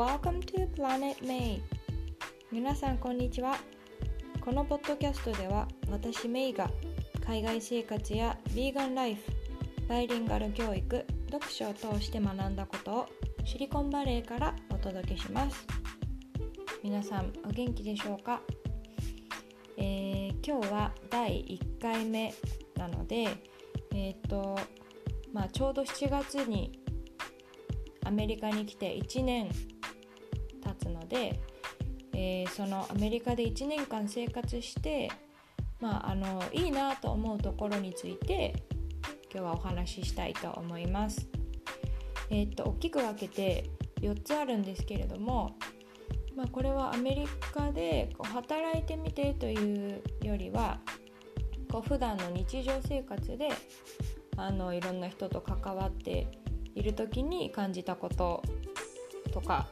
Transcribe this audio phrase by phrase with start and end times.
[0.00, 1.60] Welcome to Planet May.
[2.50, 3.58] 皆さんこんにちは。
[4.40, 6.70] このポッドキャストでは私メイが
[7.26, 9.20] 海外生活やヴィーガンライフ
[9.90, 13.08] バイリンガル教育読書を通して学んだことを
[13.44, 15.66] シリコンバレーからお届けします。
[16.82, 18.40] 皆さんお元気でしょうか、
[19.76, 22.32] えー、今日は第1回目
[22.74, 23.28] なので
[23.92, 24.58] えっ、ー、と
[25.34, 26.80] まあちょうど7月に
[28.06, 29.50] アメリカに来て1年
[31.10, 31.38] で、
[32.14, 35.10] えー、そのアメリカで1年間生活して
[35.80, 38.54] まああのいいなと思うところについて
[39.32, 41.28] 今日はお話ししたいと思います。
[42.30, 45.56] えー、っと大きく分けて4つあるんですけれども、
[46.36, 50.78] まあ、これはアメリカでこう働いてみてというよりは
[51.70, 53.48] こう普段の日常生活で
[54.36, 56.28] あのいろんな人と関わって
[56.74, 58.42] いる時に感じたこと
[59.32, 59.68] とか、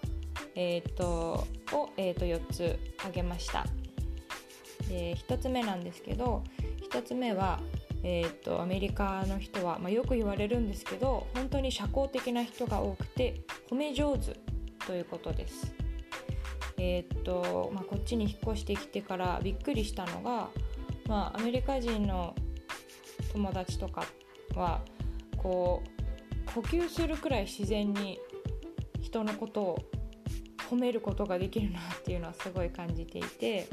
[0.54, 3.64] えーと、を、えーと、4つ挙げました。
[4.88, 6.42] で1つ目なんですけど
[6.90, 7.60] 1つ目は
[8.02, 14.36] えーと、アメリカの人は、まあ、よく言われるんですけど本当に社交的な人が多くて褒め上手
[14.86, 15.74] ということです。
[16.80, 20.48] えーとまあ、こっちに引っ越してきてからびっくりしたのが、
[21.08, 22.36] まあ、アメリカ人の
[23.32, 24.04] 友達とか
[24.54, 24.80] は
[25.36, 28.20] こう呼吸するくらい自然に
[29.00, 29.78] 人のことを
[30.70, 33.68] 褒めることができるなっていうのはすごい感じていて。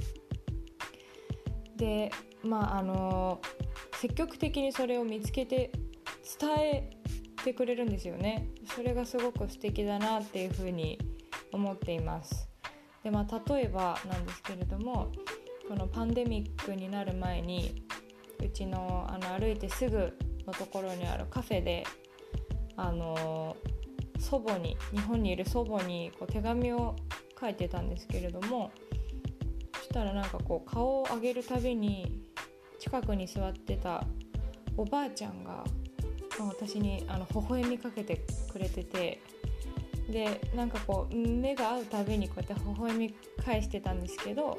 [1.77, 2.09] で
[2.43, 3.41] まああの
[3.99, 5.71] 積極的にそれを見つけて
[6.39, 6.89] 伝え
[7.43, 8.47] てくれるんですよね。
[8.75, 10.97] それがすごく素敵だなっていうふうに
[11.51, 12.47] 思っています。
[13.03, 15.11] でまあ例えばなんですけれども
[15.67, 17.83] このパンデミックになる前に
[18.43, 21.83] うちのあの歩いてすぐのところにあるカフェで
[22.75, 23.55] あの
[24.25, 26.95] 祖母に日本にいる祖母にこう手紙を
[27.39, 28.71] 書いてたんですけれども
[29.77, 32.23] そしたらなんかこう顔を上げるたびに
[32.79, 34.03] 近くに座ってた
[34.77, 35.63] おばあちゃんが
[36.39, 39.21] 私にあの微笑みかけてくれてて
[40.09, 43.13] でなんかこう目が合うたびにこうやって微笑み
[43.45, 44.57] 返してたんですけど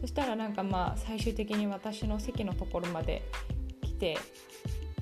[0.00, 3.22] そしたらなんかまあ最終的に私の席のところまで
[3.82, 4.18] 来て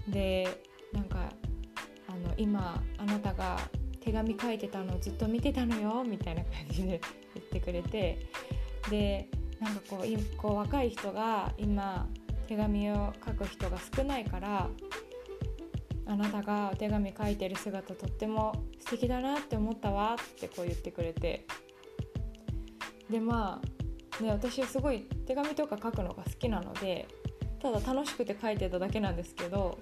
[0.08, 0.48] で
[0.92, 1.30] なんか
[2.08, 3.58] あの今あなたが
[4.04, 7.00] 手紙書いてたのずっと見てたのよみたいな感じで
[7.34, 8.18] 言ってくれて
[8.90, 9.28] で
[9.60, 12.06] なんかこうこう若い人が今
[12.46, 14.68] 手紙を書く人が少ないから
[16.06, 21.46] あなたがお手紙書いてる姿とっても素敵だなって思ったわってこう言ってくれて。
[23.10, 23.60] でま
[24.18, 27.06] あね私すごい手紙とか書くのが好きなので
[27.60, 29.78] ただ楽しくて書いてただけなんですけど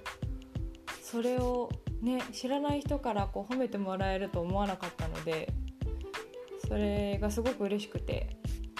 [1.02, 1.70] それを
[2.02, 5.52] ね知らない人からこう褒めてもらえると思わなかったので
[6.68, 8.36] それがすごく嬉しくて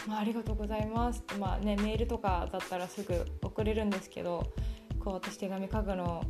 [0.07, 1.21] まあ、ありがとうございます。
[1.21, 4.53] って、まあね、メールとかだったらすぐ送れるんですけど
[4.99, 6.25] こう私手紙書くの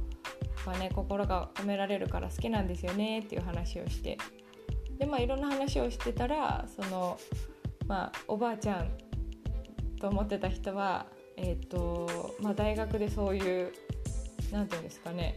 [0.66, 4.18] はね心が込められるから好きなんですよねっていう話をして。
[4.98, 7.18] でまあいろんな話をしてたらその、
[7.88, 8.90] まあ、おばあちゃん
[9.98, 13.72] と思ってた人は、えーとまあ、大学でそういう
[14.52, 15.36] 何て言うんですかね、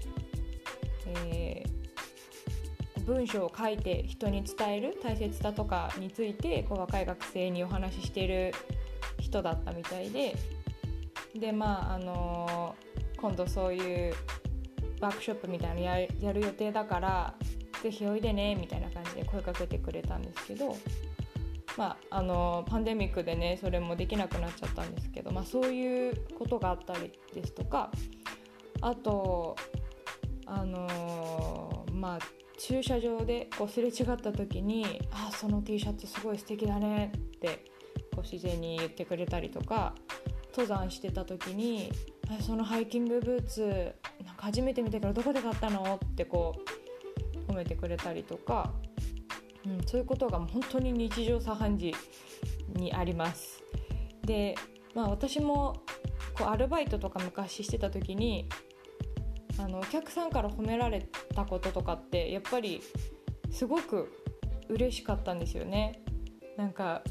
[1.07, 1.75] えー
[3.05, 8.53] 文章を書いて人に伝える大切さとかについてこう若い学生にお話ししている
[9.19, 10.35] 人だったみたいで
[11.35, 14.13] でまああのー、今度そういう
[14.99, 17.33] ワークショップみたいなのやる予定だから
[17.83, 20.75] ぜひおいでねみたいな感じで声かけてくれたんですけど、
[21.77, 27.91] まあ、あのパンデミックでねそれもできなくなっちゃったんですけど、まあ、そういうことがあったりですとか
[28.81, 29.55] あと
[30.45, 32.19] あのー、まあ
[32.57, 37.65] 駐車場でこうすれ違った時に「あその T シャツすごい素敵だね」って
[38.13, 39.93] こう自然に言ってくれたりとか
[40.51, 41.91] 登山してた時に
[42.41, 46.55] 「そのハイキングブーツなんか初めて見てからどこで買ったの?」ってこ
[47.47, 48.73] う褒めてくれたりとか、
[49.65, 51.93] うん、そういうことが本当に日常茶飯事
[52.73, 53.63] にあります。
[54.23, 54.55] で、
[54.95, 55.83] まあ、私も
[56.37, 58.49] こうアルバイトとか昔してた時に
[59.57, 62.81] あのお客さんから褒められたこととかってやっぱり
[63.51, 64.11] すごく
[64.69, 66.01] 嬉しかったんですよね。
[66.57, 67.03] なんか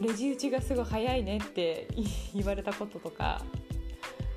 [0.00, 1.88] レジ打ちがすごい早いねって
[2.34, 3.42] 言われたこととか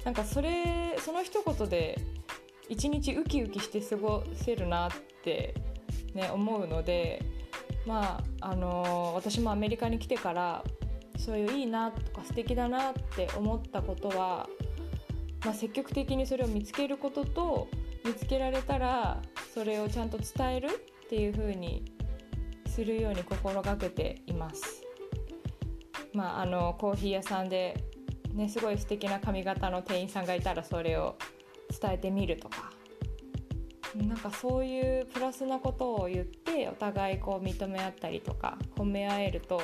[0.03, 1.97] なんかそれその一言で
[2.69, 4.91] 一日ウキウキして過ごせるなっ
[5.23, 5.55] て、
[6.13, 7.21] ね、思うので
[7.85, 10.63] まああのー、私もアメリカに来てから
[11.17, 14.47] そういういいなとか素敵だなって思ったことは
[15.45, 17.67] まあ、積極的にそれを見つけることと
[18.03, 19.21] 見つけられたら
[19.53, 20.67] それをちゃんと伝える
[21.05, 21.85] っていう風に
[22.67, 24.83] するように心がけています。
[26.13, 27.83] まあ、あのコーヒー屋さんで、
[28.33, 31.17] ね、すごい素敵な髪型の店員さんがいたらそれを
[31.79, 32.71] 伝えてみるとか
[33.95, 39.61] なんかそういうプラスなことを言ってお互いこう認め合ったりとか褒め合えると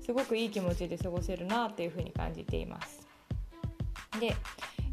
[0.00, 3.06] すごくいい気持ちで過ごせるなっていうふうに感じています。
[4.18, 4.34] で、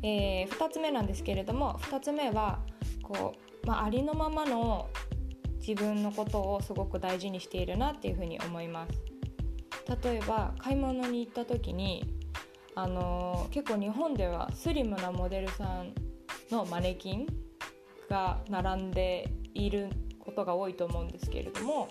[0.01, 2.59] えー、2つ目なんですけれども2つ目は
[3.01, 4.89] こう、まあ、ありのままの
[5.59, 9.09] 自分のことをすごく大事にしているなっていうふうに思います。
[10.03, 12.05] 例えば買い物に行った時に
[12.75, 15.93] あのー、結構日本ではスリムなモデルさん
[16.51, 17.27] のマネキン
[18.07, 21.89] が並んでいることが多いと思うんですけれども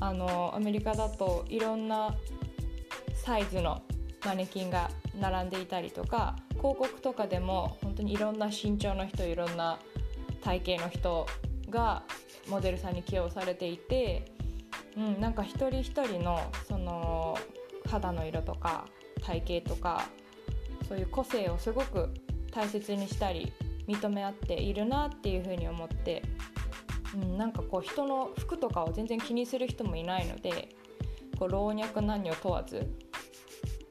[0.00, 2.14] あのー、アメリカだといろんな
[3.14, 3.82] サイズの
[4.26, 4.90] マネキンが
[5.20, 9.78] 並んでいたりとか広告とかでも本当にいろんな身長の人いろんな
[10.42, 11.26] 体型の人
[11.68, 12.02] が
[12.48, 14.32] モデルさんに起用されていて、
[14.96, 17.38] うん、なんか一人一人のその
[17.88, 18.86] 肌の色とか
[19.22, 20.08] 体型とか
[20.88, 22.08] そういう個性をすごく
[22.50, 23.52] 大切にしたり
[23.86, 26.22] 認め合っているなっていうふうに思って、
[27.14, 30.70] うん、なんかこう人の服とかを全然気にする人もいないので
[31.38, 32.86] こう老若男女問わず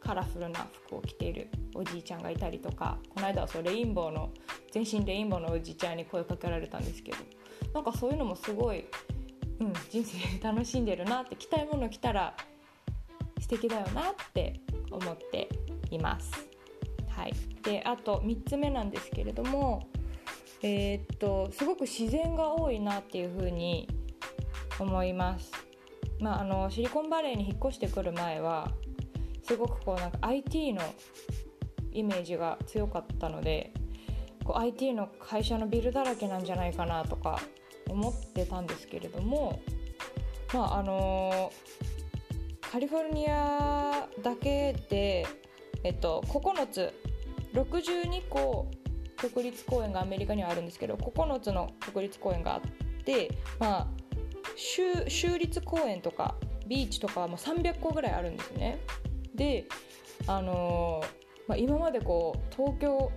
[0.10, 4.32] カラフルな服を着ているおじいちゃんがいたりとかこの間はそうレインボーの
[4.72, 7.18] 全身レインボーのおじいちゃんに声かけられたんですけど
[7.76, 8.88] なんかそういうのもすごい、
[9.60, 12.34] うん、人生楽しんでるなって着たいもの着たら
[13.40, 15.48] 素敵だよなって思って
[15.92, 16.32] います。
[17.10, 19.88] はい、であと3つ目なんですけれども、
[20.64, 23.88] えー、っとすごく自然が多いなっていうふうに
[24.80, 25.52] 思います。
[26.20, 28.72] まあ、あのシリコンバレーに引っ越してくる前は
[29.50, 30.84] すごくこうなんか IT の
[31.92, 33.74] イメージが強かったので
[34.44, 37.42] こう IT の会社のビルだらけなんじゃないかなとか
[37.90, 39.60] 思ってたんですけれども
[40.54, 41.52] まああの
[42.62, 45.26] カリフォルニアだけで、
[45.84, 46.94] えっと、9つ
[47.56, 48.70] 62個
[49.18, 52.62] 国立公園がアメリカにはあるんですけど9つの国立公園があっ
[53.04, 53.88] てまあ
[54.56, 56.36] 州立公園とか
[56.68, 58.78] ビーチとかはも300個ぐらいあるんですね。
[59.40, 59.66] で
[60.28, 61.02] あの
[61.48, 63.12] まあ、今までこう東京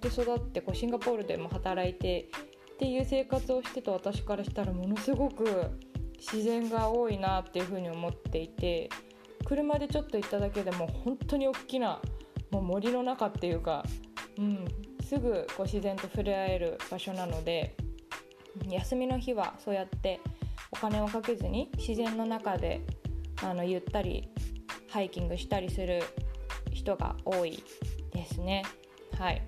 [0.00, 2.28] で育ってこうシンガポールでも働いて
[2.74, 5.70] っていう生活をしてた私からしたらものすごく
[6.18, 8.88] 自然が多いなっていうふうに思っていて
[9.44, 12.00] 車でちょっと行っただけでも本当に大きな
[12.50, 13.84] もう森の中っていうか、
[14.38, 14.64] うん、
[15.06, 17.76] すぐこう自然と触れ合える場所なので
[18.68, 20.20] 休みの日はそうやって
[20.72, 22.80] お金をかけずに自然の中で
[23.42, 24.28] あのゆったり
[24.94, 26.04] ハイキングしたりする
[26.70, 27.64] 人が多い
[28.12, 28.62] ですね。
[29.18, 29.42] はい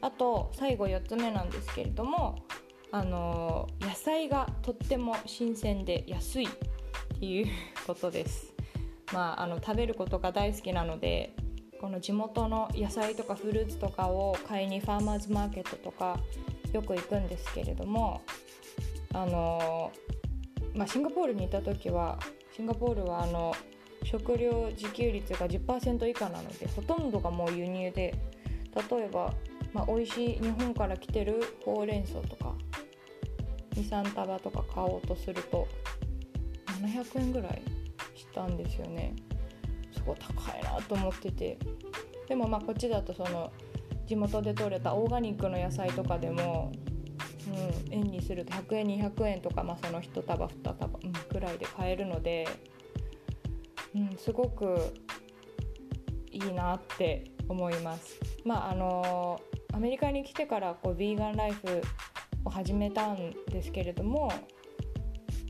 [0.00, 2.44] あと最後4つ目なんですけれども
[2.92, 6.48] あの野菜がとっても新鮮で安いっ
[7.18, 7.46] ていう
[7.84, 8.54] ことです。
[9.12, 11.34] まあ、あの食べることが大好きなので
[11.80, 16.20] この地元の野菜とかフルーツとかを買いにファーマーズマーケットとか
[16.72, 18.22] よく行くんですけれども
[19.12, 19.90] あの、
[20.74, 22.20] まあ、シンガポールにいた時は
[22.54, 23.52] シンガポールはあの
[24.06, 28.14] 食料自給率が10%以下なのでほとんどがもう輸入で
[28.90, 29.34] 例えば
[29.76, 32.54] まあ、美味しい日本から来てるほうれん草とか
[33.74, 35.68] 23束とか買おうとすると
[36.82, 37.62] 700円ぐらい
[38.14, 39.14] したんですよね。
[39.92, 41.58] すごい高いなと思ってて。
[42.26, 43.52] でもまあこっちだとその
[44.06, 46.72] 地元で採れたオーガニックの野菜とかでも、
[47.48, 52.48] うん、円にすると100円200円とか、まあ、その1束2束、うん、くらいで買えるので、
[53.96, 54.92] うん、すごく
[56.30, 58.20] いいなって思います。
[58.44, 59.40] まああの
[59.72, 61.80] アメリカに来てからこうヴィーガンライフ
[62.44, 64.30] を始めたんですけれども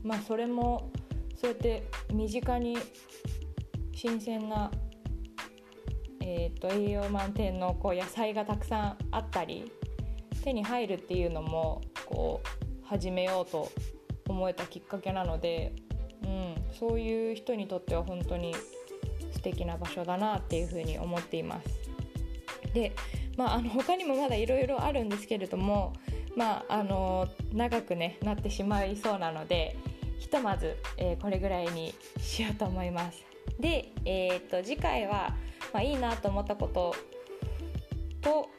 [0.03, 0.91] まあそれも
[1.35, 2.77] そうやって身近に
[3.93, 4.71] 新鮮な、
[6.21, 9.71] えーと、栄養満点のこう野菜がたくさんあったり
[10.43, 13.69] 手に入るっていうのもこう始めようと
[14.27, 15.73] 思えたきっかけなので、
[16.73, 18.53] そういう人にとっては本当に
[19.33, 21.69] 素敵な場所だなっていうふうに思っています。
[22.73, 22.91] で
[23.37, 25.93] まあ、あの他にもまだいろいろあるんですけれども、
[26.35, 29.77] まあ、あの長く、ね、なってしまいそうなので
[30.17, 33.23] ひとまず、えー、これぐらいにしようと思います。
[33.59, 35.35] で、えー、っと次回は、
[35.71, 36.95] まあ、いいなと思ったこと
[38.21, 38.49] と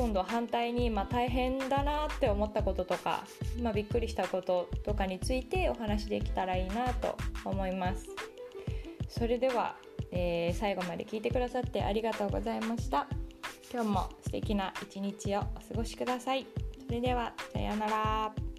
[0.00, 3.22] 今度反対に、まあ、大変だなって思ったこととか、
[3.62, 8.06] まあ、びっくりしたこととかについてお話できたらいいなと思います。
[9.10, 9.76] それでは、
[10.10, 13.08] えー、最後まで聞いてくださってありがとうございました。
[13.70, 16.46] 今日も素敵な一日をお過ごしください。
[16.86, 18.49] それではさようなら。